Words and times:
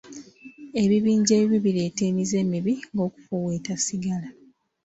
Ebibinja 0.83 1.33
ebibi 1.41 1.57
bireeta 1.65 2.01
emize 2.09 2.35
emibi 2.43 2.73
nga 2.91 3.01
okufuweeta 3.07 3.73
sigala. 3.85 4.29